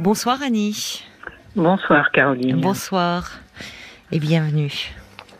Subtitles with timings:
[0.00, 1.04] Bonsoir Annie.
[1.54, 2.58] Bonsoir Caroline.
[2.58, 3.32] Bonsoir
[4.10, 4.72] et bienvenue.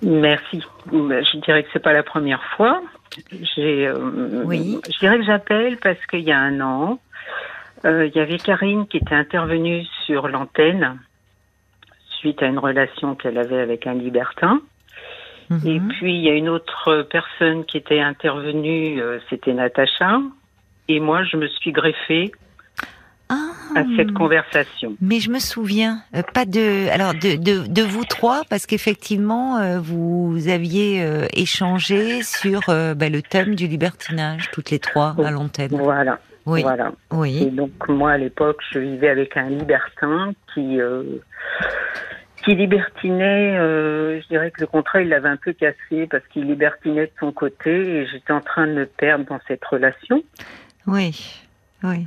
[0.03, 0.63] Merci.
[0.93, 2.83] Je dirais que c'est pas la première fois.
[3.57, 4.79] J'ai, euh, Oui.
[4.87, 7.01] Je dirais que j'appelle parce qu'il y a un an,
[7.87, 10.99] euh, il y avait Karine qui était intervenue sur l'antenne
[12.19, 14.61] suite à une relation qu'elle avait avec un libertin.
[15.49, 15.61] Mhm.
[15.67, 20.21] Et puis il y a une autre personne qui était intervenue, euh, c'était Natacha.
[20.89, 22.33] Et moi, je me suis greffée
[23.31, 24.97] Ah, à cette conversation.
[25.01, 29.59] mais je me souviens, euh, pas de, alors de, de, de vous trois, parce qu'effectivement,
[29.59, 35.31] euh, vous aviez euh, échangé sur bah, le thème du libertinage, toutes les trois à
[35.31, 35.71] l'antenne.
[35.71, 36.19] Voilà.
[36.47, 36.93] Oui, Voilà.
[37.13, 40.81] Et oui, donc moi à l'époque, je vivais avec un libertin qui
[42.45, 43.59] qui libertinait.
[43.59, 47.13] euh, je dirais que le contrat il l'avait un peu cassé parce qu'il libertinait de
[47.21, 50.23] son côté et j'étais en train de me perdre dans cette relation.
[50.87, 51.43] oui,
[51.83, 52.07] oui.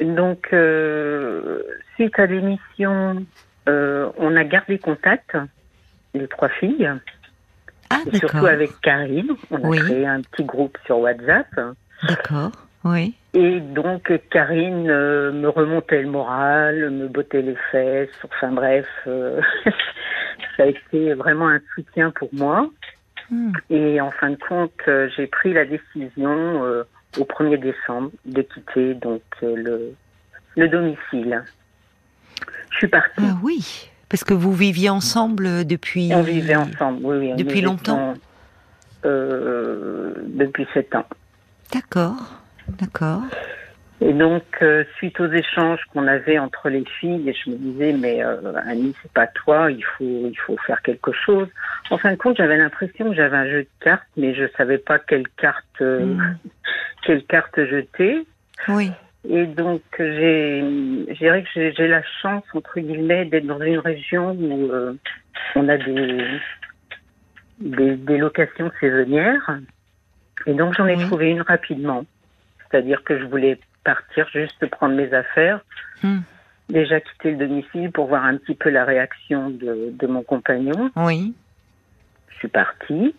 [0.00, 1.62] Donc euh,
[1.94, 3.24] suite à l'émission,
[3.68, 5.36] euh, on a gardé contact
[6.14, 6.90] les trois filles,
[7.90, 9.32] Ah, et surtout avec Karine.
[9.50, 9.78] On a Oui.
[9.78, 11.46] créé un petit groupe sur WhatsApp.
[12.08, 12.52] d'accord,
[12.84, 13.14] oui.
[13.34, 19.40] Et donc Karine euh, me remontait le moral, me bottait les fesses, enfin bref, euh,
[20.56, 22.68] ça a été vraiment un soutien pour moi.
[23.30, 23.52] Hmm.
[23.70, 26.84] Et en fin de compte, euh, j'ai pris la décision euh,
[27.18, 29.94] au 1er décembre de quitter donc euh, le,
[30.56, 31.42] le domicile.
[32.70, 33.12] Je suis partie.
[33.20, 36.10] Ah oui, parce que vous viviez ensemble depuis.
[36.12, 37.34] On vivait ensemble, oui, oui.
[37.36, 38.14] Depuis longtemps
[39.04, 41.06] euh, Depuis sept ans.
[41.72, 42.40] D'accord,
[42.78, 43.22] d'accord.
[44.02, 48.22] Et donc, euh, suite aux échanges qu'on avait entre les filles, je me disais, mais
[48.22, 51.48] euh, Annie, c'est pas toi, il faut, il faut faire quelque chose.
[51.90, 54.76] En fin de compte, j'avais l'impression que j'avais un jeu de cartes, mais je savais
[54.76, 56.36] pas quelle carte, euh, Hmm.
[57.06, 58.26] quelle carte jeter.
[58.68, 58.90] Oui,
[59.28, 60.60] Et donc, j'ai,
[61.08, 64.94] je dirais que j'ai, j'ai la chance, entre guillemets, d'être dans une région où euh,
[65.54, 66.24] on a des,
[67.60, 69.58] des, des locations saisonnières.
[70.46, 71.04] Et donc, j'en ai Oui.
[71.06, 72.04] trouvé une rapidement.
[72.70, 75.60] C'est-à-dire que je voulais partir juste prendre mes affaires,
[76.02, 76.18] Hmm.
[76.68, 80.90] déjà quitter le domicile pour voir un petit peu la réaction de, de mon compagnon.
[80.96, 81.34] oui.
[82.32, 83.14] Je suis partie.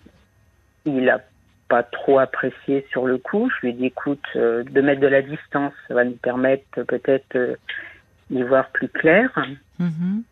[0.86, 1.20] Il a
[1.68, 3.50] pas trop apprécié sur le coup.
[3.50, 6.64] Je lui ai dit, écoute, euh, de mettre de la distance, ça va nous permettre
[6.78, 7.56] euh, peut-être euh,
[8.30, 9.30] d'y voir plus clair.
[9.80, 10.24] Mhm.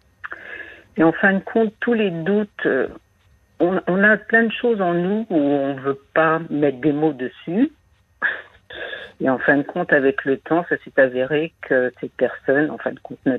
[0.97, 2.67] Et en fin de compte, tous les doutes,
[3.59, 7.13] on, on a plein de choses en nous où on veut pas mettre des mots
[7.13, 7.71] dessus.
[9.21, 12.77] Et en fin de compte, avec le temps, ça s'est avéré que cette personne, en
[12.77, 13.37] fin de compte, ne,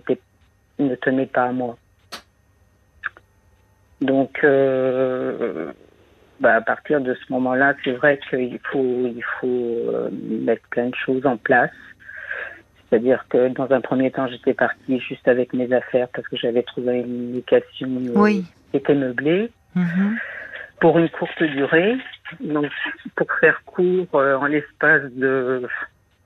[0.79, 1.77] ne tenait pas à moi.
[4.01, 5.73] Donc, euh,
[6.41, 10.89] bah, à partir de ce moment-là, c'est vrai qu'il faut, il faut euh, mettre plein
[10.89, 11.71] de choses en place.
[12.89, 16.63] C'est-à-dire que dans un premier temps, j'étais partie juste avec mes affaires parce que j'avais
[16.63, 18.45] trouvé une location euh, Oui.
[18.71, 20.17] qui était meublée Mhm.
[20.81, 21.97] pour une courte durée.
[22.41, 22.67] Donc,
[23.15, 25.63] pour faire court, euh, en l'espace de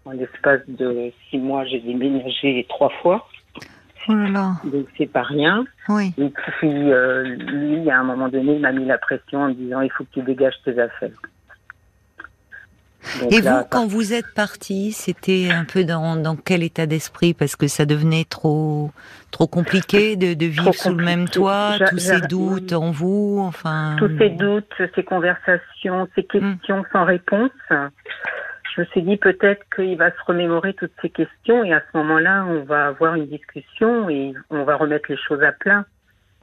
[0.07, 3.29] en l'espace de six mois, j'ai déménagé trois fois,
[4.11, 4.53] Oh là là.
[4.65, 5.65] donc c'est pas rien.
[5.89, 6.13] Oui.
[6.19, 9.55] Et puis, euh, lui, à un moment donné, il m'a mis la pression en me
[9.55, 11.11] disant il faut que tu dégages tes affaires.
[13.21, 16.87] Donc Et là, vous, quand vous êtes parti, c'était un peu dans, dans quel état
[16.87, 17.33] d'esprit?
[17.33, 18.91] Parce que ça devenait trop
[19.31, 23.97] trop compliqué de, de vivre sous le même toit, tous ces doutes en vous, enfin.
[23.99, 27.51] tous ces doutes, ces conversations, ces questions sans réponse,
[28.75, 31.97] je me suis dit peut-être qu'il va se remémorer toutes ces questions et à ce
[31.99, 35.85] moment-là, on va avoir une discussion et on va remettre les choses à plat.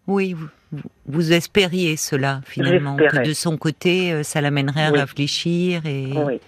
[0.08, 0.36] Oui,
[1.06, 5.00] vous, espériez cela finalement, que de son côté, euh, ça l'amènerait à Oui.
[5.00, 6.08] réfléchir et.
[6.16, 6.40] Oui.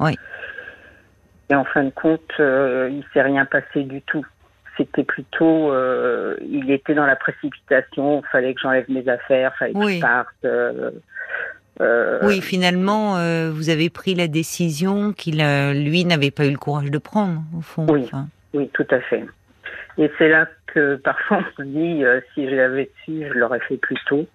[0.00, 0.16] Oui.
[1.50, 4.24] Et en fin de compte, euh, il s'est rien passé du tout.
[4.76, 8.22] C'était plutôt, euh, il était dans la précipitation.
[8.30, 9.96] Fallait que j'enlève mes affaires, fallait que Oui.
[9.96, 10.28] je parte.
[10.44, 10.90] euh,
[11.80, 16.50] euh, Oui, finalement, euh, vous avez pris la décision qu'il, euh, lui, n'avait pas eu
[16.50, 17.86] le courage de prendre, au fond.
[17.88, 18.02] Oui.
[18.04, 19.24] Enfin, Oui, tout à fait.
[19.98, 22.02] Et c'est là que parfois on se dit,
[22.34, 24.26] si je l'avais su, je l'aurais fait plus tôt.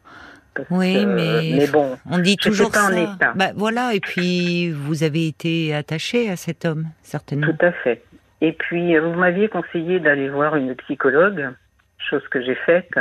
[0.55, 3.01] Parce Oui, que- mais- mais bon, on dit toujours pas en ça.
[3.15, 3.33] état.
[3.35, 7.47] Bah, voilà, et puis vous avez été attaché à cet homme, certainement.
[7.47, 8.03] tout à fait.
[8.41, 11.49] Et puis, vous m'aviez conseillé d'aller voir une psychologue,
[11.97, 12.91] chose que j'ai faite.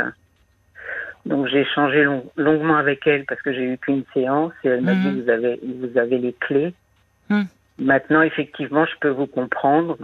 [1.25, 4.81] Donc, j'ai échangé long- longuement avec elle parce que j'ai eu qu'une séance et elle
[4.81, 5.01] m'a Mhm.
[5.15, 6.73] dit, vous avez, vous avez les clés.
[7.29, 7.47] Mhm.
[7.79, 9.97] Maintenant, effectivement, je peux vous comprendre.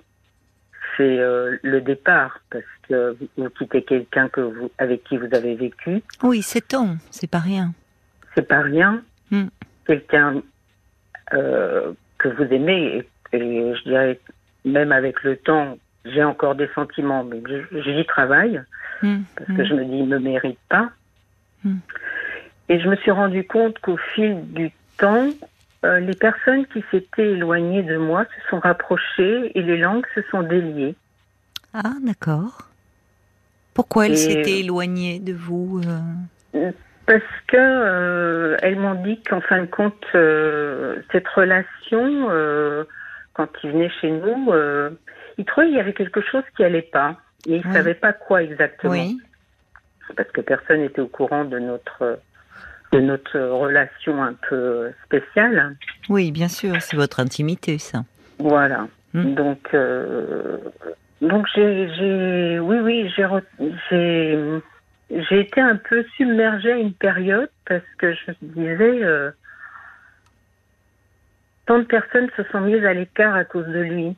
[0.98, 5.56] C'est euh, le départ parce que vous, quittez quelqu'un que vous, avec qui vous avez
[5.56, 6.02] vécu.
[6.24, 7.74] Oui, sept ans, c'est pas rien.
[8.36, 9.02] c'est pas rien.
[9.32, 9.48] Mm.
[9.86, 10.42] Quelqu'un
[11.34, 14.20] euh, que vous aimez, et, et je dirais,
[14.66, 17.42] même avec le temps, j'ai encore des sentiments, mais
[17.84, 18.62] j'y travaille
[19.02, 20.90] parce que je me dis, il me mérite pas.
[22.70, 25.30] Et je me suis rendu compte qu'au fil du temps,
[25.86, 30.22] euh, les personnes qui s'étaient éloignées de moi se sont rapprochées et les langues se
[30.30, 30.96] sont déliées.
[31.74, 32.68] Ah, d'accord.
[33.74, 35.82] Pourquoi elle Et- s'était éloignée de vous
[36.54, 36.72] euh?
[37.06, 39.96] Parce que euh, elles m'ont dit qu'en fin de compte,
[41.12, 42.28] cette relation,
[43.34, 44.52] quand ils venaient chez nous,
[45.40, 47.16] ils trouvaient qu'il y avait quelque chose qui allait pas.
[47.48, 47.74] Et ils Oui.
[47.74, 48.92] savaient pas quoi exactement.
[48.94, 49.18] Oui.
[50.16, 52.20] Parce que personne n'était au courant de notre
[52.92, 55.76] de notre relation un peu spéciale.
[56.10, 58.04] Oui, bien sûr, c'est votre intimité, ça.
[58.40, 58.88] Voilà.
[59.14, 59.36] Hmm.
[59.36, 60.58] Donc, euh,
[61.22, 64.62] donc j'ai, oui, oui, j'ai,
[65.12, 69.30] j'ai, été un peu submergée à une période parce que je me disais, euh,
[71.68, 74.16] tant de personnes se sont mises à l'écart à cause de lui.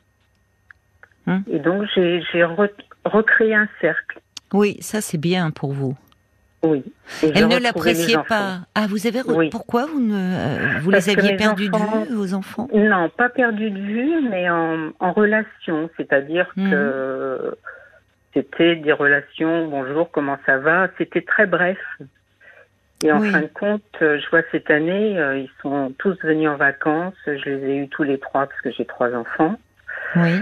[1.26, 1.40] Hmm.
[1.50, 2.70] Et donc j'ai, j'ai re-
[3.04, 4.21] recréé un cercle.
[4.54, 5.96] Oui, ça c'est bien pour vous.
[6.64, 6.84] Oui.
[7.24, 8.26] Elle ne l'appréciait enfants.
[8.30, 8.60] pas.
[8.76, 9.50] Ah, vous avez Oui.
[9.50, 12.68] pourquoi vous ne euh, vous Parce les aviez perdus enfants- de vue vos enfants?
[12.74, 15.90] Non, pas perdu de vue, mais en, en relation.
[15.98, 16.70] C'est-à-dire Mhm.
[16.70, 17.58] que
[18.34, 20.88] c'était des relations, bonjour, comment ça va?
[21.00, 21.80] C'était très bref.
[23.04, 23.32] Et en Oui.
[23.32, 27.16] fin de compte, euh, je vois cette année, euh, ils sont tous venus en vacances.
[27.26, 29.56] Je les ai eus tous les trois parce que j'ai trois enfants.
[30.16, 30.40] Oui.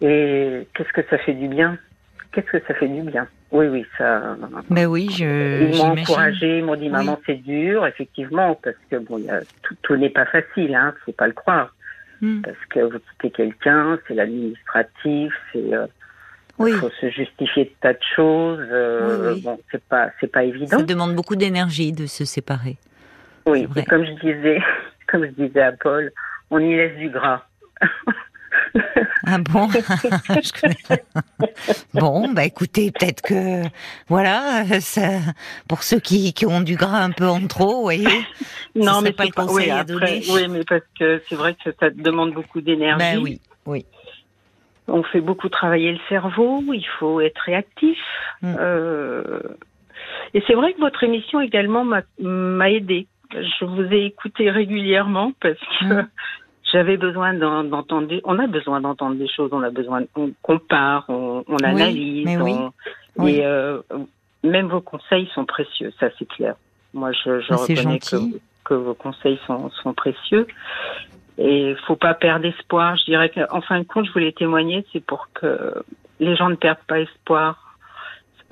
[0.00, 1.76] Et qu'est-ce que ça fait du bien?
[2.34, 4.36] Qu'est-ce que ça fait du bien Oui, oui, ça.
[4.68, 6.90] Ben oui, je Ils m'ont encouragé, ils m'ont dit Oui.
[6.90, 10.74] maman c'est dur, effectivement, parce que bon, il y a, tout, tout n'est pas facile,
[10.74, 11.72] hein, faut pas le croire.
[12.20, 12.42] Hmm.
[12.42, 15.86] parce que vous quittez quelqu'un, c'est l'administratif, c'est euh,
[16.58, 18.60] Oui, faut se justifier de tas de choses.
[18.70, 19.42] euh, Oui, oui.
[19.42, 20.78] Bon, c'est pas c'est pas évident.
[20.78, 22.76] ça demande beaucoup d'énergie de se séparer.
[23.46, 24.60] Oui, et comme je disais,
[25.08, 26.12] comme je disais à Paul,
[26.50, 27.42] on y laisse du gras.
[29.26, 29.68] Ah bon?
[31.94, 33.62] Bon, bah écoutez, peut-être que
[34.08, 35.20] voilà, ça,
[35.68, 38.08] pour ceux qui, qui ont du gras un peu en trop, vous voyez.
[38.74, 39.46] non, mais pas le pas.
[39.46, 42.98] conseil Oui, à après, oui, mais parce que c'est vrai que ça demande beaucoup d'énergie.
[42.98, 43.86] Ben oui, oui.
[44.88, 47.98] On fait beaucoup travailler le cerveau, il faut être réactif.
[48.42, 48.54] Mm.
[48.58, 49.40] Euh,
[50.34, 53.06] et c'est vrai que votre émission également m'a- m'a aidé.
[53.32, 56.08] Je vous ai écouté régulièrement parce que Mm.
[56.72, 58.06] J'avais besoin d'en- d'entendre.
[58.08, 59.50] des- On a besoin d'entendre des choses.
[59.52, 60.02] On a besoin.
[60.16, 62.24] On compare, on, on analyse.
[62.24, 62.52] mais oui.
[62.54, 62.72] on-
[63.16, 63.36] Oui.
[63.36, 63.80] Et euh,
[64.42, 65.92] même vos conseils sont précieux.
[66.00, 66.54] Ça c'est clair.
[66.92, 68.16] Moi, je, je Ah, reconnais que,
[68.64, 70.46] que vos conseils sont, sont précieux.
[71.38, 72.96] Et faut pas perdre espoir.
[72.96, 75.74] Je dirais qu'en fin de compte, je voulais témoigner, c'est pour que
[76.20, 77.76] les gens ne perdent pas espoir.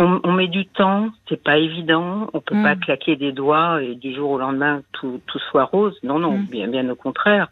[0.01, 2.29] On, on met du temps, c'est pas évident.
[2.33, 2.63] On peut Mm.
[2.65, 5.97] pas claquer des doigts et du jour au lendemain tout, tout soit rose.
[6.03, 6.47] Non, non, Mm.
[6.47, 7.49] bien, bien au contraire.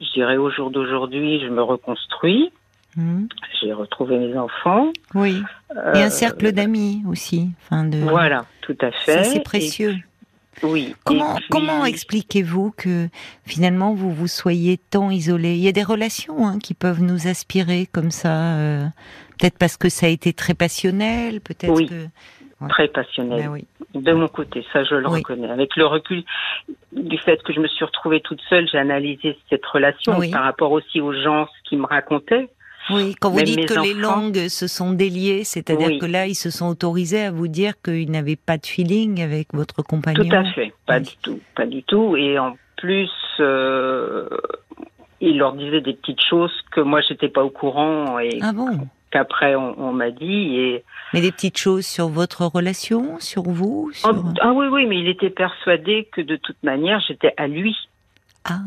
[0.00, 2.50] Je dirais au jour d'aujourd'hui, je me reconstruis.
[2.96, 3.26] Hmm.
[3.60, 4.92] J'ai retrouvé mes enfants.
[5.14, 5.42] Oui.
[5.72, 7.50] Et Euh, un cercle d'amis aussi.
[7.62, 7.98] Enfin de.
[7.98, 9.12] Voilà, tout à fait.
[9.14, 9.96] Ça c'est Et- précieux.
[10.62, 10.94] oui.
[11.04, 13.08] Comment, puis- comment expliquez-vous que
[13.44, 15.54] finalement vous vous soyez tant isolé?
[15.54, 18.84] Il y a des relations hein, qui peuvent nous aspirer comme ça, euh,
[19.38, 21.86] peut-être parce que ça a été très passionnel, peut-être Oui.
[21.88, 22.06] que.
[22.68, 23.42] Très passionnel.
[23.42, 23.66] Ben oui.
[23.94, 25.18] De mon côté, ça je le Oui.
[25.18, 25.50] reconnais.
[25.50, 26.24] Avec le recul
[26.92, 30.30] du fait que je me suis retrouvée toute seule, j'ai analysé cette relation Oui.
[30.30, 32.48] par rapport aussi aux gens qu'ils me racontaient.
[32.90, 35.98] Oui, quand vous Même dites que les langues se sont déliées, c'est-à-dire Oui.
[35.98, 39.54] que là, ils se sont autorisés à vous dire qu'ils n'avaient pas de feeling avec
[39.54, 40.22] votre compagnon.
[40.22, 41.04] Tout à fait, pas Oui.
[41.04, 42.14] du tout, pas du tout.
[42.16, 43.10] Et en plus,
[43.40, 44.28] euh,
[45.20, 48.68] il leur disait des petites choses que moi j'étais pas au courant et Ah bon?
[49.14, 50.56] Qu'après on, on m'a dit.
[50.58, 54.24] Et Mais des petites choses sur votre relation, sur vous ah, sur...
[54.42, 57.74] ah oui oui, mais il était persuadé que de toute manière j'étais à lui,
[58.44, 58.58] Ah.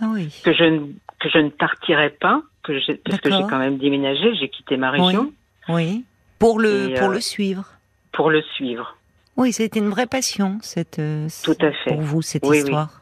[0.00, 0.28] Ah oui.
[0.44, 0.78] que je ne
[1.20, 2.72] que je ne partirais pas, que
[3.08, 5.32] parce que j'ai quand même déménagé, j'ai quitté ma région
[5.68, 6.04] Oui.
[6.40, 7.64] Pour le, Et, pour euh, le suivre.
[8.10, 8.96] pour le suivre.
[9.36, 11.90] Oui, c'était une vraie passion, cette, euh, Tout à fait.
[11.92, 12.58] pour vous, cette Oui, oui.
[12.58, 13.00] histoire.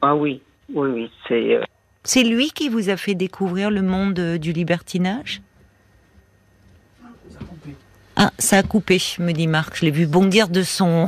[0.00, 0.40] Ah oui,
[0.72, 1.56] oui, oui, c'est.
[1.56, 1.62] euh,
[2.04, 5.42] C'est lui qui vous a fait découvrir le monde euh, du libertinage?
[8.20, 9.76] Ah, ça a coupé, me dit Marc.
[9.78, 11.06] Je l'ai vu bondir de son,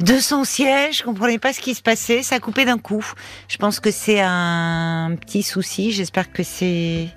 [0.00, 0.98] de son siège.
[0.98, 2.22] Je comprenais pas ce qui se passait.
[2.22, 3.02] Ça a coupé d'un coup.
[3.48, 5.90] Je pense que c'est un petit souci.
[5.90, 7.08] J'espère que c'est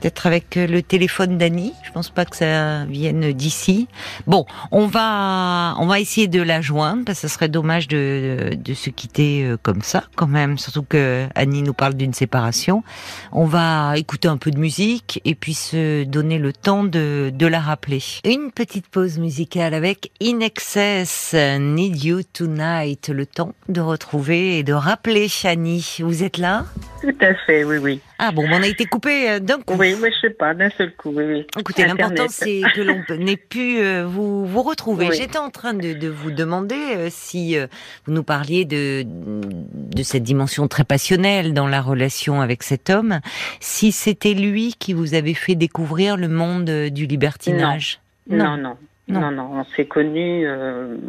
[0.00, 1.72] peut-être avec euh, le téléphone d'Annie.
[1.84, 3.88] Je pense pas que ça vienne d'ici.
[4.26, 8.50] Bon, on va, on va essayer de la joindre parce que ce serait dommage de,
[8.56, 10.58] de se quitter euh, comme ça, quand même.
[10.58, 12.82] Surtout que Annie nous parle d'une séparation.
[13.32, 17.46] On va écouter un peu de musique et puis se donner le temps de, de
[17.46, 18.02] la rappeler.
[18.24, 23.08] Une petite pause musicale avec In Excess, Need You Tonight.
[23.08, 25.96] Le temps de retrouver et de rappeler Annie.
[26.00, 26.64] Vous êtes là?
[27.00, 28.00] Tout à fait, oui, oui.
[28.20, 29.74] Ah bon, on a été coupé euh, d'un coup.
[29.78, 31.46] Oui, mais je sais pas, d'un seul coup, oui, oui.
[31.56, 35.10] Écoutez, l'important c'est que l'on n'ait pu euh, vous vous retrouver.
[35.12, 37.56] J'étais en train de, de, vous demander euh, si
[38.04, 43.20] vous nous parliez de de cette dimension très passionnelle dans la relation avec cet homme,
[43.60, 48.00] si c'était lui qui vous avait fait découvrir le monde du libertinage.
[48.28, 49.50] Non, non, non, non, non.
[49.60, 50.46] On s'est connus.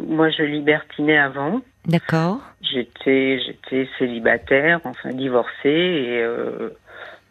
[0.08, 1.60] moi, je libertinais avant.
[1.86, 2.38] D'accord.
[2.62, 6.24] J'étais, j'étais célibataire, enfin divorcée, et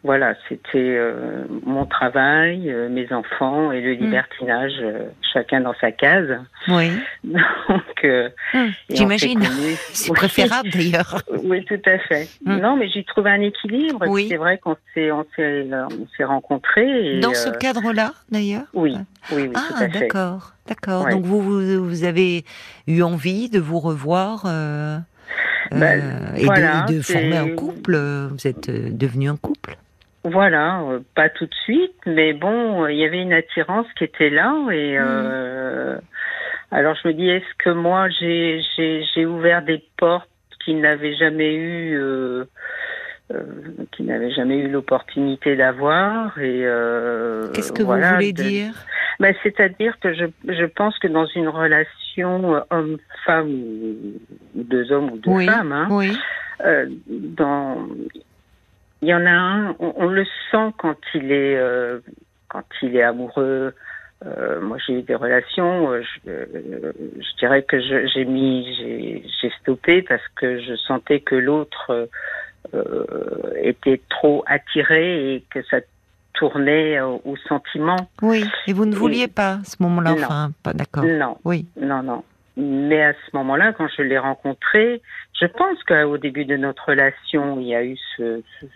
[0.02, 3.98] voilà, c'était euh, mon travail, euh, mes enfants et le mm.
[3.98, 6.38] libertinage, euh, chacun dans sa case.
[6.68, 6.90] Oui.
[7.24, 8.04] Donc,
[8.54, 8.68] mm.
[8.88, 9.42] j'imagine.
[9.92, 11.22] C'est préférable d'ailleurs.
[11.42, 12.28] Oui, tout à fait.
[12.44, 12.56] Mm.
[12.60, 14.06] Non, mais j'ai trouvé un équilibre.
[14.08, 14.28] Oui.
[14.30, 17.16] C'est vrai qu'on s'est, on s'est, on s'est rencontrés.
[17.16, 18.66] Et, dans ce cadre-là, d'ailleurs?
[18.72, 18.96] Oui,
[19.32, 19.52] oui, oui.
[19.54, 21.08] Ah, d'accord, d'accord.
[21.08, 22.44] Donc vous, vous, vous, avez
[22.86, 24.44] eu envie de vous revoir.
[25.72, 27.96] Ben, et de, de former un couple?
[28.30, 29.76] Vous êtes devenu un couple?
[30.22, 34.28] Voilà, euh, pas tout de suite, mais bon, il y avait une attirance qui était
[34.28, 35.02] là et mm.
[35.02, 35.98] euh,
[36.70, 38.60] alors je me dis est-ce que moi j'ai
[39.14, 40.28] j'ai ouvert des portes
[40.64, 42.44] qu'il n'avait jamais eu euh,
[43.32, 43.42] euh,
[43.92, 48.74] qui n'avait jamais eu l'opportunité d'avoir et euh, qu'est-ce que vous voulez dire?
[49.18, 53.96] Ben, c'est-à-dire que je je pense que dans une relation homme-femme ou,
[54.54, 56.16] deux hommes ou deux femmes hein, oui.
[57.08, 57.88] dans
[59.02, 62.00] il y en a un, on, le sent quand il est euh,
[62.48, 63.74] quand il est amoureux.
[64.26, 65.92] Euh, moi, j'ai eu des relations.
[65.92, 72.08] Euh, je, dirais que j'ai mis, j'ai stoppé parce que je sentais que l'autre
[73.62, 75.78] était trop attiré et que ça
[76.34, 77.96] tournait au, sentiment.
[78.20, 78.44] Oui.
[78.66, 81.04] Et vous ne vouliez pas à ce moment-là, enfin, pas d'accord.
[81.04, 81.38] Non.
[81.44, 81.66] Oui.
[81.80, 82.22] Non, non.
[82.58, 85.00] Mais à ce moment-là, quand je l'ai rencontré,
[85.40, 88.66] je pense qu'au début de notre relation, il y a eu ce, ce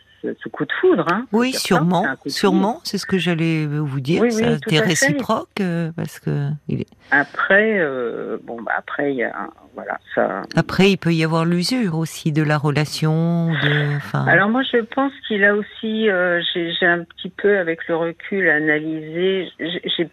[0.52, 1.06] coup de foudre.
[1.10, 4.22] Hein, oui, sûrement, sûrement, c'est ce que j'allais vous dire.
[4.22, 6.86] Oui, ça réciproque euh, parce que il est...
[7.10, 10.42] après, euh, bon, bah, après il y a, voilà, ça.
[10.54, 13.52] Après, il peut y avoir l'usure aussi de la relation.
[13.52, 14.28] De.
[14.28, 18.48] Alors moi, je pense qu'il a aussi, euh, j'ai un petit peu avec le recul
[18.48, 19.48] analysé.
[19.58, 20.08] J'ai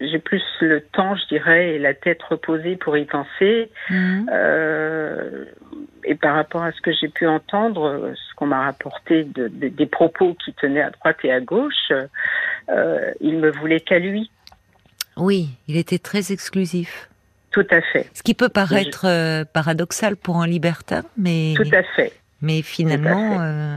[0.00, 3.70] j'ai plus le temps, je dirais, et la tête reposée pour y penser.
[3.90, 4.30] Mhm.
[4.32, 5.44] Euh,
[6.04, 9.86] et par rapport à ce que j'ai pu entendre, ce qu'on m'a rapporté de, des
[9.86, 11.92] propos qui tenaient à droite et à gauche,
[12.70, 14.30] euh, il me voulait qu'à lui.
[15.16, 17.08] Oui, il était très exclusif.
[17.50, 18.08] Tout à fait.
[18.14, 22.12] Ce qui peut paraître euh, paradoxal pour un libertin, mais tout à fait.
[22.42, 23.76] Mais finalement, euh,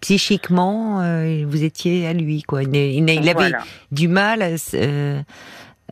[0.00, 2.62] psychiquement, euh, vous étiez à lui, quoi.
[2.62, 3.52] Il, il, avait
[3.92, 5.20] du mal à, euh,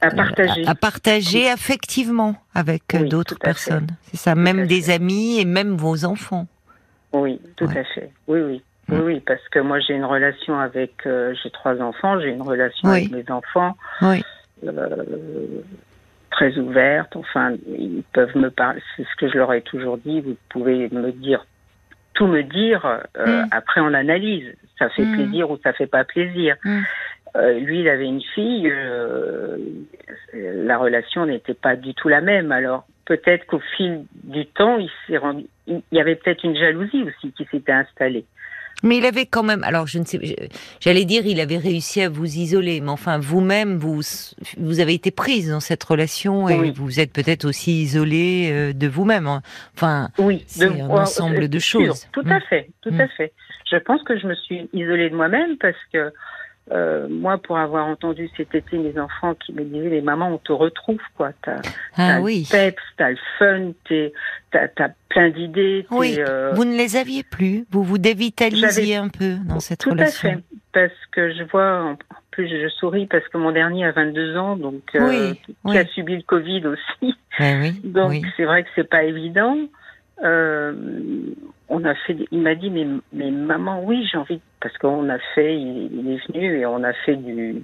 [0.01, 3.89] à partager, à, partager affectivement avec d'autres personnes.
[4.03, 6.47] C'est ça, même des amis et même vos enfants.
[7.13, 8.11] Oui, tout à fait.
[8.27, 8.63] Oui, oui.
[8.91, 12.41] Oui, oui, parce que moi j'ai une relation avec, euh, j'ai trois enfants, j'ai une
[12.41, 13.77] relation avec mes enfants.
[14.01, 14.25] Oui.
[16.31, 20.23] très ouverte, enfin, ils peuvent me parler, c'est ce que je leur ai toujours dit,
[20.23, 21.45] vous pouvez me dire
[22.19, 22.85] tout me dire,
[23.17, 23.49] euh, mm.
[23.53, 24.53] après on analyse.
[24.77, 25.15] Ça fait mm.
[25.15, 26.57] plaisir ou ça fait pas plaisir.
[26.65, 26.81] Mm.
[27.37, 29.57] Euh, lui, il avait une fille, euh,
[30.35, 32.51] la relation n'était pas du tout la même.
[32.51, 37.05] Alors peut-être qu'au fil du temps, il s'est rendu, il y avait peut-être une jalousie
[37.05, 38.25] aussi qui s'était installée.
[38.83, 40.21] Mais il avait quand même, alors je ne sais,
[40.81, 44.01] j'allais dire, il avait réussi à vous isoler, mais enfin vous-même, vous,
[44.57, 48.87] vous avez été prise dans cette relation et vous êtes peut-être aussi isolée euh, de
[48.87, 49.27] vous-même.
[49.27, 49.43] Hein.
[49.75, 52.07] Enfin, oui, c'est un ensemble de choses.
[52.13, 52.43] Tout à mm.
[52.49, 53.09] fait, tout à mm.
[53.17, 53.33] fait.
[53.71, 56.13] Je pense que je me suis isolée de moi-même parce que
[56.73, 60.39] euh, moi, pour avoir entendu cet été mes enfants qui me disaient, mais maman, on
[60.39, 61.31] te retrouve, quoi.
[61.43, 61.61] T'as
[61.97, 62.47] ah, oui.
[62.51, 63.73] le peps, t'as le fun,
[64.51, 65.87] t'as as plein d'idées.
[65.91, 67.65] Oui, euh, vous ne les aviez plus.
[67.71, 70.31] Vous vous dévitalisiez un peu dans cette relation.
[70.31, 70.45] Tout à fait.
[70.73, 71.97] Parce que je vois, en
[72.31, 75.33] plus, je souris parce que mon dernier a 22 ans, donc, euh,
[75.67, 77.17] qui a subi le Covid aussi.
[77.41, 79.57] oui, donc, c'est vrai que c'est pas évident.
[80.25, 80.73] Euh,
[81.69, 85.19] on a fait, il m'a dit, mais, mais maman, oui, j'ai envie, parce qu'on a
[85.35, 87.63] fait, il, est venu et on a fait du,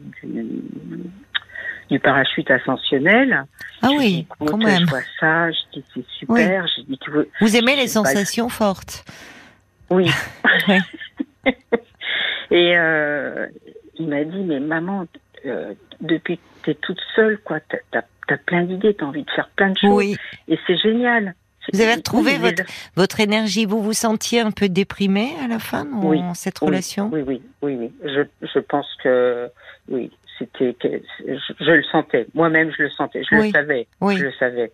[1.90, 3.44] du, parachute ascensionnel.
[3.82, 4.84] Ah oui, quand même.
[4.84, 6.66] Je vois ça, je dis, c'est super.
[6.86, 9.04] Dit, tu veux, Vous aimez les sensations fortes
[9.90, 10.10] Oui.
[12.50, 13.46] et euh,
[13.98, 15.06] il m'a dit, mais maman,
[15.46, 19.30] euh, depuis que tu es toute seule, quoi, t'as as, plein d'idées, t'as envie de
[19.30, 19.90] faire plein de choses.
[19.90, 20.16] Oui.
[20.48, 21.34] Et c'est génial.
[21.72, 22.62] Vous avez retrouvé votre,
[22.96, 23.64] votre énergie.
[23.64, 27.10] Vous vous sentiez un peu déprimé à la fin dans cette relation?
[27.12, 27.92] Oui, oui, oui, oui.
[28.04, 29.48] Je, je pense que
[29.88, 30.76] oui, c'était
[31.26, 32.26] je, je, le sentais.
[32.34, 33.22] Moi-même, je le sentais.
[33.30, 33.86] Je le savais.
[34.02, 34.72] Je le savais.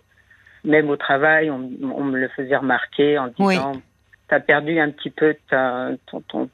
[0.64, 3.73] Même au travail, on, on, me le faisait remarquer en disant
[4.30, 6.49] as perdu un petit peu ta, ton, ton,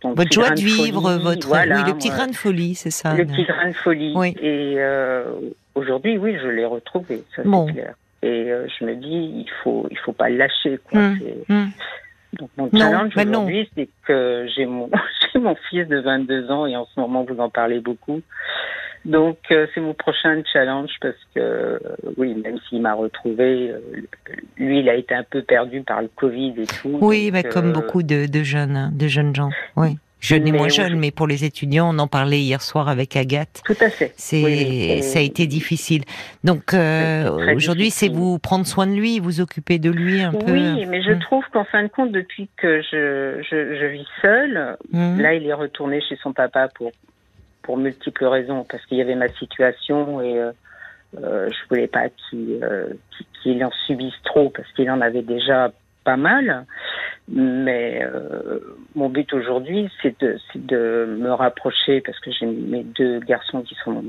[0.00, 3.14] ton votre joie de vivre, votre oui, le petit grain de folie, c'est ça.
[3.14, 4.12] Le petit grain de folie.
[4.16, 4.34] Oui.
[4.40, 5.24] Et euh,
[5.74, 7.94] aujourd'hui, oui, je l'ai retrouvé, ça c'est clair.
[8.26, 10.80] Et euh, je me dis, il faut, il faut pas lâcher.
[10.90, 11.00] Quoi.
[11.00, 11.18] Hum,
[11.48, 11.70] hum.
[12.32, 14.90] Donc mon challenge aujourd'hui, c'est que j'ai mon,
[15.36, 18.20] mon fils de 22 ans et en ce moment vous en parlez beaucoup.
[19.04, 21.78] Donc euh, c'est mon prochain challenge parce que euh,
[22.16, 23.78] oui, même s'il m'a retrouvé, euh,
[24.56, 26.98] lui il a été un peu perdu par le Covid et tout.
[27.00, 29.50] Oui, mais comme beaucoup de, de, jeunes, hein, de jeunes gens.
[29.76, 29.96] Oui.
[30.18, 33.62] Jeunes et moins jeunes, mais pour les étudiants, on en parlait hier soir avec Agathe.
[33.64, 34.12] Tout à fait.
[34.16, 36.02] C'est, ça a été difficile.
[36.42, 36.74] Donc
[37.54, 40.52] aujourd'hui, c'est vous prendre soin de lui, vous occuper de lui un peu.
[40.52, 44.76] Oui, mais je trouve qu'en fin de compte, depuis que je, je, je vis seule,
[44.92, 45.20] mmh.
[45.20, 46.90] là, il est retourné chez son papa pour
[47.66, 50.52] pour multiples raisons, parce qu'il y avait ma situation et euh,
[51.18, 52.94] euh je voulais pas qu'il euh,
[53.42, 55.72] qu'il en subisse trop, parce qu'il en avait déjà
[56.06, 56.64] pas mal.
[57.28, 58.60] Mais euh,
[58.94, 63.74] mon but aujourd'hui, c'est de, de me rapprocher, parce que j'ai mes deux garçons qui
[63.84, 64.02] sont,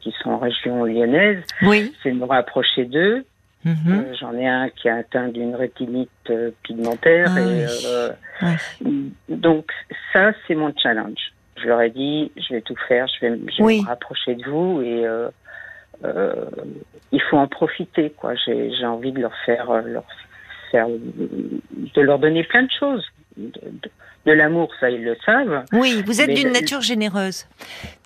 [0.00, 1.94] qui sont en région lyonnaise, oui.
[2.02, 3.24] c'est de me rapprocher d'eux.
[3.64, 3.74] Mm-hmm.
[3.88, 7.32] Euh, j'en ai un qui a atteint d'une rétinite pigmentaire.
[8.40, 9.70] Ah et, Donc
[10.12, 13.86] ça, c'est mon challenge je leur ai dit, je vais tout faire, je vais, me
[13.86, 15.28] rapprocher de vous et euh,
[16.04, 16.46] euh,
[17.12, 18.34] il faut en profiter, quoi.
[18.34, 20.04] J'ai envie de leur faire, euh, leur
[20.76, 23.04] faire, de leur donner plein de choses.
[23.36, 23.50] De,
[24.24, 25.64] de, l'amour, ça ils le savent.
[25.72, 27.46] Oui, vous êtes d'une nature généreuse.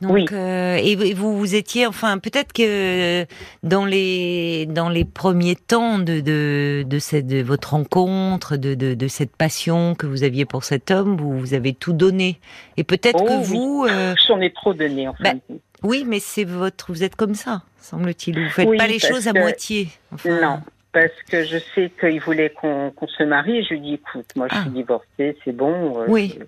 [0.03, 0.27] Donc, oui.
[0.33, 3.25] Euh, et vous, vous étiez, enfin, peut-être que
[3.63, 8.95] dans les dans les premiers temps de de de, cette, de votre rencontre, de, de,
[8.95, 12.39] de cette passion que vous aviez pour cet homme, vous vous avez tout donné.
[12.77, 15.39] Et peut-être que oh vous, euh, j'en ai trop donné en fait.
[15.49, 18.39] Bah, oui, mais c'est votre, vous êtes comme ça, semble-t-il.
[18.39, 19.89] Vous faites pas les choses à moitié.
[20.13, 20.61] Enfin, non,
[20.93, 23.63] parce que je sais qu'il voulait qu'on se marie.
[23.65, 24.71] je lui dis, écoute, moi je suis ah.
[24.71, 26.01] divorcée, c'est bon.
[26.01, 26.39] Euh, oui.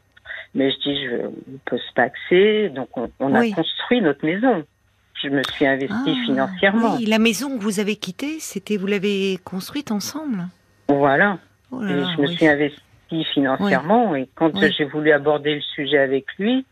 [0.55, 2.69] mais je dis, je, on peut se paxer.
[2.71, 4.65] Donc on, a construit notre maison.
[5.23, 6.97] Je me suis investie ah, financièrement.
[6.97, 10.49] Oui, la maison que vous avez quittée, c'était vous l'avez construite ensemble?
[10.89, 11.39] Voilà.
[11.71, 16.67] Oh je me suis investie financièrement et quand j'ai voulu aborder le sujet avec lui,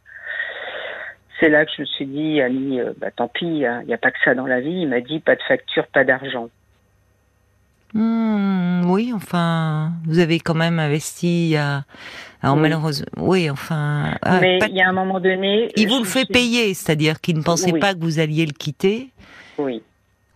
[1.39, 3.99] c'est là que je me suis dit, Annie, euh, bah, tant pis, il n'y a,
[3.99, 4.83] pas que ça dans la vie.
[4.83, 6.51] Il m'a dit, pas de facture, pas d'argent.
[7.93, 11.85] Hmm, oui, enfin, vous avez quand même investi à,
[12.43, 12.63] alors oui.
[12.63, 14.15] malheureusement, oui, enfin.
[14.41, 15.71] Mais il y a un moment donné.
[15.77, 19.11] Il vous le fait payer, c'est-à-dire qu'il ne pensait pas que vous alliez le quitter.
[19.59, 19.83] Oui.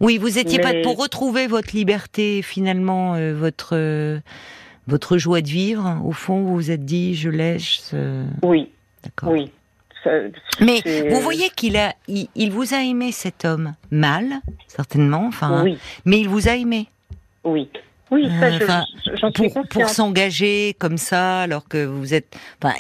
[0.01, 4.19] Oui, vous étiez pas pour retrouver votre liberté, finalement, euh, votre euh,
[4.87, 5.99] votre joie de vivre.
[6.05, 7.95] Au fond, vous vous êtes dit, je laisse.
[8.43, 8.71] Oui.
[9.03, 9.31] D'accord.
[9.31, 9.51] Oui.
[10.61, 15.25] Mais vous voyez qu'il a, il, vous a aimé cet homme mal, certainement.
[15.27, 15.79] Enfin, oui.
[16.05, 16.89] mais il vous a aimé.
[17.45, 17.69] Oui.
[18.11, 18.85] Oui, ça,
[19.25, 22.75] euh, pour, pour s'engager comme ça, alors que vous êtes, enfin,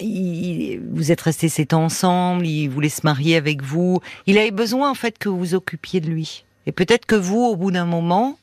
[0.92, 4.00] vous êtes restés sept ans ensemble, il voulait se marier avec vous.
[4.26, 6.44] Il avait besoin en fait que vous vous occupiez de lui.
[6.66, 8.36] Et peut-être que vous, au bout d'un moment,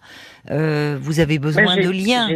[0.49, 2.27] euh, vous avez besoin de liens.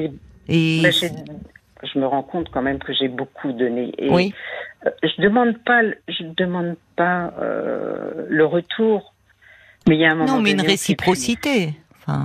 [0.48, 3.94] Et je me rends compte quand même que j'ai beaucoup donné.
[3.98, 4.34] Et oui.
[4.86, 9.14] Euh, je demande pas, je demande pas euh, le retour,
[9.88, 10.36] mais il y a un moment.
[10.36, 11.74] Non, mais une réciprocité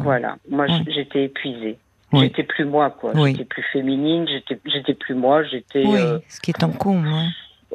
[0.03, 1.79] voilà, moi j'étais épuisée.
[2.13, 3.13] J'étais plus moi, quoi.
[3.15, 5.87] J'étais plus féminine, j'étais, plus moi, j'étais.
[5.87, 7.03] Oui, euh, ce qui est en con,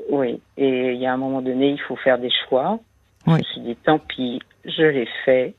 [0.09, 2.79] Oui, et il y a un moment donné, il faut faire des choix.
[3.25, 5.55] Je me suis dit, tant pis, je l'ai fait.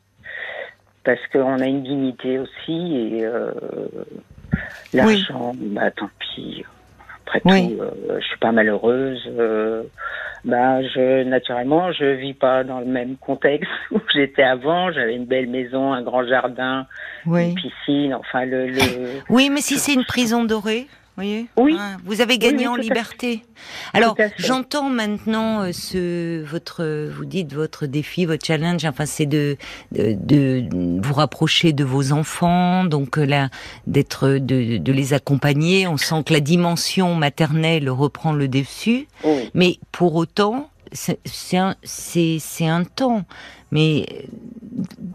[1.05, 3.53] Parce qu'on a une dignité aussi, et euh,
[4.93, 6.65] l'argent, bah tant pis.
[7.27, 9.21] Après tout, euh, je suis pas malheureuse.
[9.39, 9.83] Euh,
[10.45, 14.93] bah, je naturellement, je vis pas dans le même contexte où j'étais avant.
[14.93, 16.87] J'avais une belle maison, un grand jardin,
[17.27, 18.15] une piscine.
[18.15, 18.69] Enfin, le.
[18.69, 18.81] le...
[19.29, 20.87] Oui, mais si c'est une prison dorée
[21.17, 21.77] voyez oui.
[21.79, 23.43] Hein, vous avez gagné en liberté.
[23.93, 29.57] Alors, j'entends maintenant euh, ce votre vous dites votre défi, votre challenge enfin c'est de,
[29.93, 30.69] de,
[31.03, 33.49] vous rapprocher de vos enfants, donc euh, là
[33.87, 39.09] d'être de, de les accompagner, on sent que la dimension maternelle reprend le dessus.
[39.55, 41.77] Mais pour autant, c'est un,
[42.61, 43.25] un temps.
[43.73, 44.07] Mais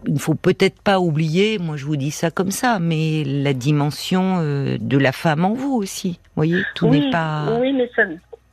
[0.06, 3.52] il ne faut peut-être pas oublier, moi je vous dis ça comme ça, mais la
[3.52, 6.20] dimension euh, de la femme en vous aussi.
[6.24, 7.58] Vous voyez, tout n'est pas.
[7.60, 8.02] Oui, mais ça.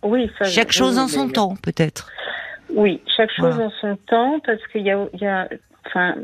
[0.04, 2.10] Oui, chaque chose en son temps, peut-être.
[2.74, 5.50] Oui, chaque chose en son temps, parce qu'il y a, il y a,
[5.86, 6.16] enfin,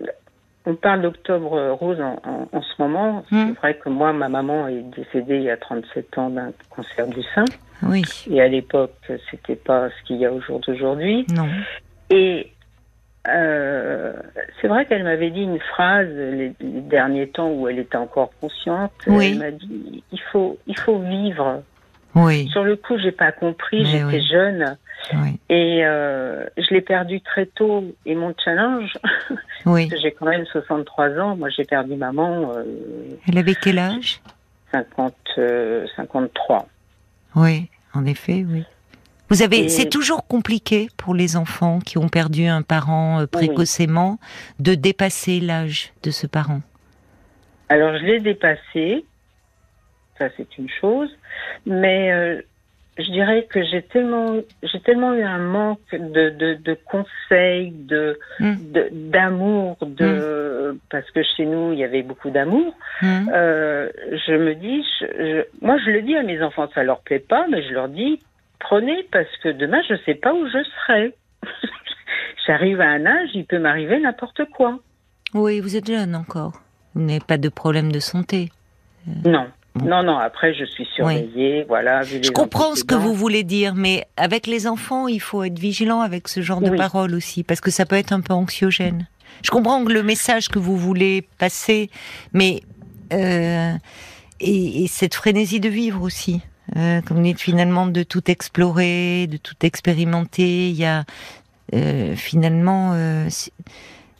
[0.65, 3.25] on parle d'octobre rose en, en, ce moment.
[3.31, 3.47] Hmm.
[3.47, 7.07] C'est vrai que moi, ma maman est décédée il y a 37 ans d'un cancer
[7.07, 7.45] du sein.
[7.83, 8.03] Oui.
[8.29, 8.95] Et à l'époque,
[9.29, 11.25] c'était pas ce qu'il y a au jour d'aujourd'hui.
[11.35, 11.49] Non.
[12.09, 12.51] Et
[13.27, 14.13] euh,
[14.61, 18.31] c'est vrai qu'elle m'avait dit une phrase les, les, derniers temps où elle était encore
[18.39, 18.91] consciente.
[19.07, 19.31] Oui.
[19.31, 21.63] Elle m'a dit il faut, il faut vivre.
[22.15, 24.27] Oui, Sur le coup, j'ai pas compris, j'étais oui.
[24.31, 24.77] jeune
[25.49, 27.83] et euh, je l'ai perdu très tôt.
[28.05, 28.93] Et mon challenge,
[29.65, 29.89] oui.
[30.01, 32.63] j'ai quand même 63 ans, moi j'ai perdu maman euh,
[33.27, 34.21] Elle avait quel âge?
[34.71, 36.67] 50, euh, 53.
[37.35, 38.63] Oui, en effet, oui.
[39.29, 43.25] Vous avez, Et- c'est toujours compliqué pour les enfants qui ont perdu un parent euh,
[43.27, 44.19] précocement
[44.59, 46.61] de dépasser l'âge de ce parent.
[47.69, 49.03] Alors je l'ai dépassé,
[50.19, 51.09] ça c'est une chose,
[51.65, 52.41] mais euh,
[52.99, 58.19] je dirais que j'ai tellement, j'ai tellement eu un manque de, de, de conseils, de,
[58.39, 58.53] Mm.
[58.71, 62.75] de- d'amour, de, parce que chez nous il y avait beaucoup d'amour.
[63.01, 63.89] Hein Euh,
[64.27, 67.19] je me dis, je, je- moi je le dis à mes enfants, ça leur plaît
[67.19, 68.19] pas, mais je leur dis
[68.59, 71.13] prenez parce que demain je sais pas où je serai.
[72.47, 74.79] J'arrive à un âge, il peut m'arriver n'importe quoi.
[75.33, 76.53] oui, vous êtes jeune encore.
[76.93, 78.49] Vous n'avez pas de problème de santé.
[79.25, 79.47] Non.
[79.75, 79.85] Bon.
[79.89, 82.01] Non, non, après je suis surveillée, voilà.
[82.01, 85.59] vu Je comprends ce que vous voulez dire, mais avec les enfants, il faut être
[85.59, 86.77] vigilant avec ce genre de Oui.
[86.77, 89.07] paroles aussi, parce que ça peut être un peu anxiogène.
[89.43, 91.89] Je comprends le message que vous voulez passer,
[92.31, 92.61] mais
[93.11, 93.73] euh,
[94.39, 96.41] et, et cette frénésie de vivre aussi,
[96.75, 100.69] euh, comme vous dites finalement de tout explorer, de tout expérimenter.
[100.69, 101.03] Il y a
[101.73, 103.27] euh, finalement euh,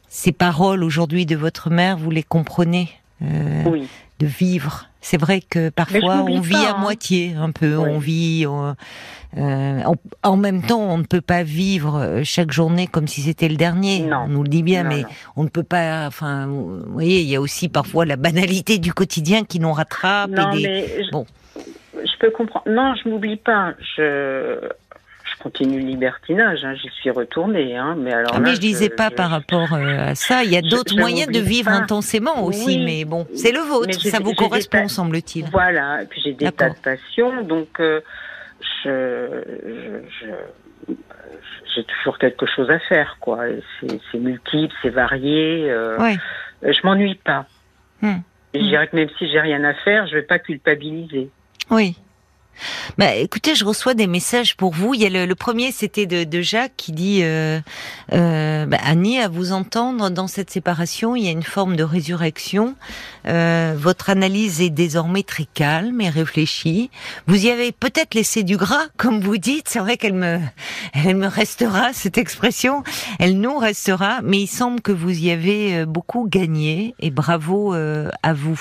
[0.10, 2.89] ces paroles aujourd'hui de votre mère, vous les comprenez.
[3.21, 3.88] euh, Oui,
[4.19, 4.88] de vivre.
[5.01, 6.77] C'est vrai que parfois on vit pas, à hein.
[6.79, 7.89] moitié un peu, Oui.
[7.89, 8.75] on vit en,
[10.23, 13.99] en même temps on ne peut pas vivre chaque journée comme si c'était le dernier.
[14.01, 14.23] Non.
[14.25, 15.08] On nous le dit bien, Non, mais non.
[15.36, 16.08] on ne peut pas.
[16.08, 20.31] Enfin, vous voyez, il y a aussi parfois la banalité du quotidien qui nous rattrape.
[20.31, 20.63] non, et des...
[20.67, 21.25] mais je, Bon.
[22.15, 22.65] Je peux comprendre.
[22.69, 23.73] Non, je m'oublie pas.
[23.97, 24.58] Je,
[25.23, 26.63] je continue le libertinage.
[26.63, 26.75] Hein.
[26.75, 27.75] J'y suis retournée.
[27.78, 27.95] Hein.
[27.97, 30.43] Mais alors Ah, là, mais je disais pas je- par rapport euh, à ça.
[30.43, 31.78] Il y a d'autres moyens de vivre pas.
[31.78, 32.84] intensément aussi, Oui.
[32.86, 33.99] mais bon, c'est le vôtre.
[34.01, 35.45] Ça vous correspond, semble-t-il.
[35.51, 36.04] Voilà.
[36.04, 38.01] Et puis j'ai des tas de passions, donc euh,
[38.84, 39.28] je,
[41.75, 43.39] j'ai toujours quelque chose à faire, quoi.
[43.82, 45.69] C'est multiple, c'est varié.
[45.69, 46.17] euh, Ouais.
[46.62, 47.45] Je m'ennuie pas.
[48.01, 48.19] Hmm.
[48.54, 51.30] Je dirais que même si j'ai rien à faire, je vais pas culpabiliser.
[51.69, 51.97] Oui.
[52.98, 54.94] Bah, écoutez, je reçois des messages pour vous.
[54.94, 57.60] Il y a le, le premier, c'était de, de Jacques qui dit euh,
[58.13, 61.84] euh, bah, Annie, à vous entendre dans cette séparation, il y a une forme de
[61.84, 62.76] résurrection.
[63.28, 66.89] Euh, votre analyse est désormais très calme et réfléchie.
[67.28, 69.68] Vous y avez peut-être laissé du gras, comme vous dites.
[69.68, 70.39] C'est vrai qu'elle me,
[70.94, 72.84] elle me restera cette expression.
[73.20, 77.74] Elle nous restera, mais il semble que vous y avez euh, beaucoup gagné et bravo
[77.74, 78.60] euh, à vous.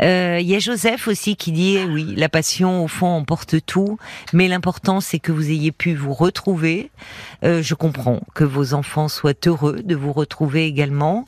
[0.00, 3.64] Euh, Il y a Joseph aussi qui dit eh oui, la passion au fond emporte
[3.64, 3.98] tout,
[4.32, 6.90] mais l'important c'est que vous ayez pu vous retrouver.
[7.44, 11.26] Euh, je comprends que vos enfants soient heureux de vous retrouver également.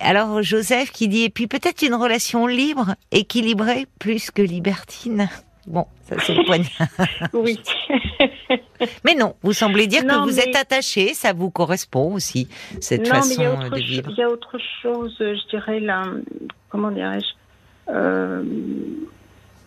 [0.00, 5.28] Alors Joseph qui dit et puis peut-être une relation libre, équilibrée plus que libertine.
[5.66, 6.70] Bon, ça c'est le poignard.
[7.32, 7.58] Oui.
[9.04, 12.48] Mais non, vous semblez dire Non, que vous mais- êtes attaché, ça vous correspond aussi
[12.80, 14.10] cette non, mais façon autre de vivre.
[14.10, 16.02] il y a autre chose, je dirais là,
[16.68, 17.32] comment dirais-je
[17.88, 18.42] euh,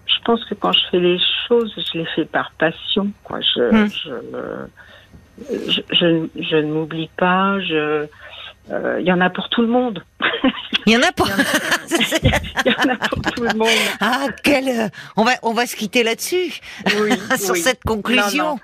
[0.07, 3.11] Je pense que quand je fais les choses, je les fais par passion.
[3.23, 3.39] Quoi.
[3.41, 3.87] Je, Hmm.
[3.89, 7.59] je, je, je- je ne m'oublie pas.
[7.61, 8.07] Je,
[8.71, 10.03] euh, il y en a pour tout le monde.
[10.85, 11.25] Il y en a pas.
[12.65, 13.67] Il y en a pour tout le monde.
[13.99, 16.59] ah, quel euh, on va on va se quitter là-dessus
[17.01, 17.59] Oui, sur oui.
[17.59, 18.55] cette conclusion.
[18.55, 18.59] Non,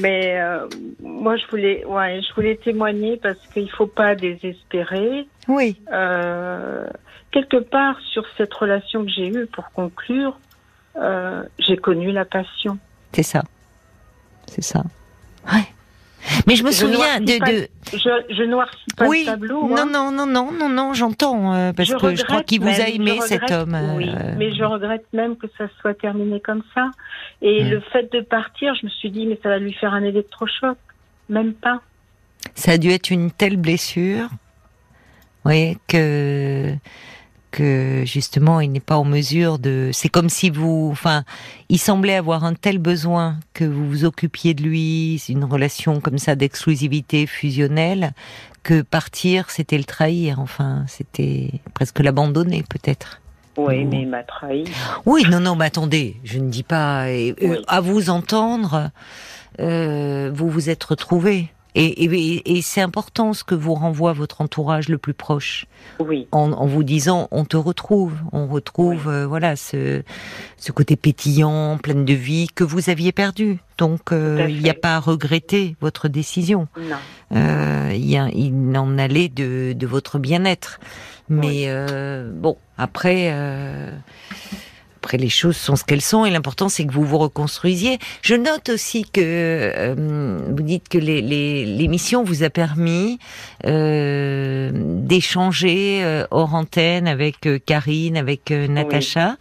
[0.00, 0.66] Mais euh,
[1.00, 5.26] moi, je voulais, ouais, je voulais témoigner parce qu'il faut pas désespérer.
[5.48, 5.80] Oui.
[5.90, 6.84] Euh,
[7.30, 10.38] quelque part sur cette relation que j'ai eue pour conclure,
[10.98, 12.78] euh, j'ai connu la passion.
[13.12, 13.42] C'est ça.
[14.46, 14.82] C'est ça.
[15.52, 15.64] Ouais.
[16.46, 17.68] Mais je me Je souviens de, noircis pas- de...
[17.92, 19.20] Je, je noircis pas oui.
[19.20, 19.68] le tableau.
[19.68, 19.86] non, hein.
[19.86, 22.78] non, non, non, non, non, j'entends euh, parce Je que je crois qu'il vous a
[22.78, 23.74] même, aimé cet homme.
[23.74, 26.90] euh, Oui, mais je regrette même que ça soit terminé comme ça.
[27.40, 30.02] Et le fait de partir, je me suis dit, mais ça va lui faire un
[30.02, 30.76] électrochoc.
[31.30, 31.80] Même pas.
[32.54, 34.28] Ça a dû être une telle blessure,
[35.44, 36.74] oui, que
[37.50, 39.90] que justement il n'est pas en mesure de.
[39.92, 41.24] C'est comme si vous, enfin,
[41.68, 46.00] il semblait avoir un tel besoin que vous vous occupiez de lui, c'est une relation
[46.00, 48.12] comme ça d'exclusivité fusionnelle,
[48.62, 50.40] que partir c'était le trahir.
[50.40, 53.20] Enfin, c'était presque l'abandonner peut-être.
[53.56, 54.64] Oui, mais il m'a trahi.
[55.04, 57.06] Oui, non, non, mais attendez, je ne dis pas.
[57.06, 57.56] euh, Oui.
[57.66, 58.92] à vous entendre,
[59.58, 61.48] euh, vous vous êtes retrouvés.
[61.80, 65.66] Et, et, et c'est important ce que vous renvoie votre entourage le plus proche.
[66.00, 66.26] Oui.
[66.32, 69.12] En, en vous disant, on te retrouve, on retrouve, Oui.
[69.14, 70.02] euh, voilà, ce,
[70.56, 73.58] ce côté pétillant, plein de vie que vous aviez perdu.
[73.78, 76.66] Donc, euh, il n'y a pas à regretter votre décision.
[76.76, 76.96] Non.
[77.36, 80.80] Euh, il, y a, il en allait de, de votre bien-être.
[81.28, 81.62] Mais Oui.
[81.68, 83.92] euh, bon, après, euh,
[85.08, 87.96] après les choses sont ce qu'elles sont et l'important c'est que vous vous reconstruisiez.
[88.20, 89.94] Je note aussi que euh,
[90.54, 93.18] vous dites que les- les- l'émission vous a permis
[93.64, 99.36] euh, d'échanger euh, hors antenne avec euh, Karine, avec euh, Natacha.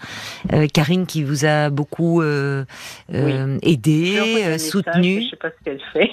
[0.53, 2.63] Euh, Karine qui vous a beaucoup euh,
[3.13, 5.21] euh, lui aidé, soutenu.
[5.23, 6.10] Je sais pas ce qu'elle fait.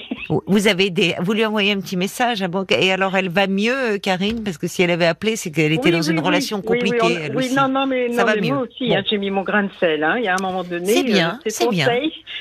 [0.47, 3.73] Vous avez des, vous lui envoyez un petit message à et alors elle va mieux,
[3.93, 6.19] euh, Karine, parce que si elle avait appelé, c'est qu'elle était Oui, dans oui, une
[6.19, 6.25] oui.
[6.25, 6.97] relation compliquée.
[7.03, 7.55] Oui, on- elle aussi.
[7.55, 8.53] non, non, mais, Ça non, va mais mieux.
[8.53, 8.95] moi aussi, Bon.
[8.95, 10.03] hein, j'ai mis mon grain de sel.
[10.03, 10.15] Hein.
[10.17, 11.87] Il y a un moment donné, C'est bien, euh, ces c'est bien.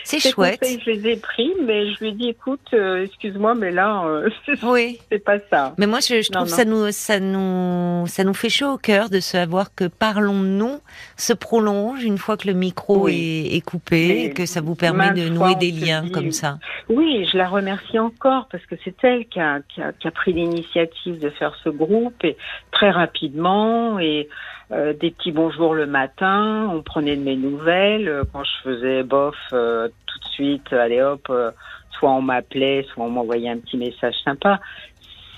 [0.04, 0.60] C'est ces chouette.
[0.60, 4.04] conseils, je les ai pris, mais je lui ai dit, écoute, euh, excuse-moi, mais là,
[4.06, 4.98] euh, c'est Oui.
[5.10, 5.74] c'est pas ça.
[5.78, 6.54] Mais moi, je, trouve non.
[6.54, 10.78] ça nous, ça nous, ça nous fait chaud au cœur de savoir que parlons-nous
[11.16, 13.12] se prolonge une fois que le micro est,
[13.52, 16.58] est coupé, et que ça vous permet de nouer des liens comme ça.
[16.88, 20.10] Oui, je la remercie encore parce que c'est elle qui a, qui a, qui a
[20.10, 22.36] pris l'initiative de faire ce groupe et
[22.70, 24.28] très rapidement et
[24.72, 28.08] euh, des petits bonjours le matin, on prenait de mes nouvelles.
[28.08, 31.50] Euh, Quand je faisais bof, euh, tout de suite, allez hop, euh,
[31.98, 34.60] soit on m'appelait, soit on m'envoyait un petit message sympa.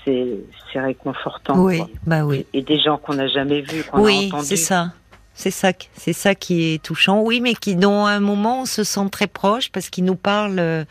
[0.05, 1.61] C'est réconfortant.
[1.65, 1.87] oui, quoi.
[2.05, 2.45] bah oui.
[2.53, 4.45] Et des gens qu'on n'a jamais vus, qu'on a Oui, entendus.
[4.45, 4.93] c'est ça.
[5.39, 7.21] C'est ça, qui- c'est ça qui est touchant.
[7.21, 10.57] Oui, mais qui, à un moment, on se sent très proche parce qu'ils nous parlent.
[10.59, 10.83] euh,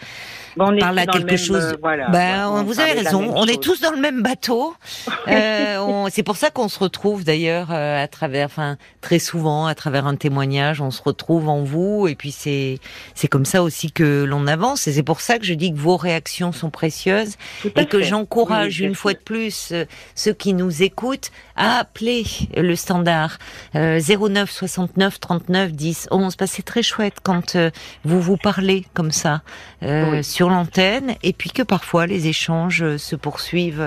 [0.57, 1.65] Bon, on parle était à dans quelque même, chose.
[1.65, 3.33] euh, voilà, Ben, on vous avez raison.
[3.35, 4.75] On est tous dans le même bateau.
[5.29, 9.75] Euh, c'est pour ça qu'on se retrouve d'ailleurs euh, à travers, enfin très souvent à
[9.75, 12.07] travers un témoignage, on se retrouve en vous.
[12.09, 12.79] Et puis c'est
[13.15, 14.87] c'est comme ça aussi que l'on avance.
[14.87, 17.35] Et c'est pour ça que je dis que vos réactions sont précieuses
[17.77, 19.73] et que j'encourage Oui, une fois de plus
[20.15, 22.25] ceux qui nous écoutent à appeler
[22.57, 23.39] le standard
[23.75, 23.99] euh,
[24.37, 27.71] 09 69 39 10 11 parce que c'est très chouette quand euh,
[28.05, 29.43] vous vous parlez comme ça
[29.83, 30.25] euh, Oui.
[30.25, 33.81] sur l'antenne et puis que parfois les échanges euh, se poursuivent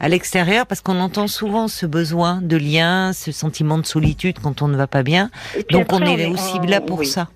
[0.00, 4.62] à l'extérieur parce qu'on entend souvent ce besoin de lien, ce sentiment de solitude quand
[4.62, 5.30] on ne va pas bien.
[5.70, 7.06] Donc on est aussi on- là pour oui.
[7.06, 7.28] ça.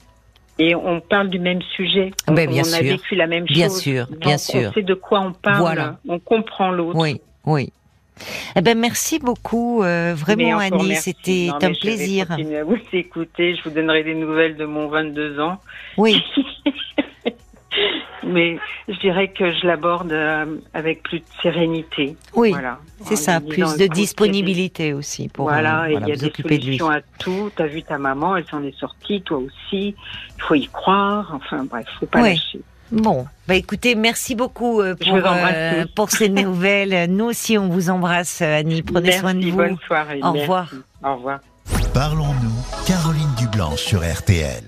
[0.59, 2.11] Et on parle du même sujet.
[2.27, 2.83] Ah ben, on bien on a sûr.
[2.85, 3.57] vécu la même chose.
[3.57, 4.69] Bien sûr, Donc, bien sûr.
[4.71, 5.59] On sait de quoi on parle.
[5.59, 5.99] Voilà.
[6.09, 6.99] On comprend l'autre.
[6.99, 7.73] Oui, oui.
[8.55, 12.29] Eh ben merci beaucoup, euh, vraiment Annie, c'était un mais je vais plaisir.
[12.29, 13.57] continuer à vous écouter.
[13.57, 15.59] Je vous donnerai des nouvelles de mon 22 ans.
[15.97, 16.23] Oui,
[18.25, 20.45] Mais je dirais que je l'aborde euh,
[20.75, 22.17] avec plus de sérénité.
[22.35, 22.79] oui, Voilà.
[23.03, 26.49] c'est ça, plus de disponibilité aussi pour voilà, euh, voilà, il y a des de
[26.49, 27.51] solutions à tout.
[27.57, 29.97] T'as vu ta maman, elle s'en est sortie, toi aussi.
[30.37, 31.33] Il faut y croire.
[31.35, 32.29] Enfin bref, faut pas Oui.
[32.31, 32.61] lâcher.
[32.93, 37.11] Bon, bah écoutez, merci beaucoup euh, pour, euh, pour ces nouvelles.
[37.11, 38.83] Nous aussi, on vous embrasse, Annie.
[38.83, 39.57] Prenez Merci, soin de vous.
[39.57, 40.21] bonne soirée.
[40.23, 40.41] Au Merci.
[40.43, 40.71] revoir.
[41.03, 41.41] Au revoir.
[41.95, 44.63] Parlons-nous, Caroline Dublanche sur RTL.